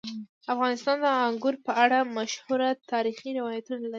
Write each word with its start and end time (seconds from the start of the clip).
افغانستان 0.53 0.97
د 1.01 1.05
انګور 1.27 1.55
په 1.65 1.71
اړه 1.83 1.97
مشهور 2.17 2.59
تاریخی 2.91 3.29
روایتونه 3.39 3.77
لري. 3.83 3.89